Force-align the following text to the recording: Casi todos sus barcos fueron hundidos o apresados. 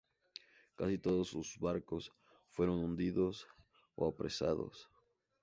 Casi 0.77 0.97
todos 0.97 1.27
sus 1.27 1.59
barcos 1.59 2.11
fueron 2.49 2.79
hundidos 2.79 3.45
o 3.93 4.07
apresados. 4.07 4.89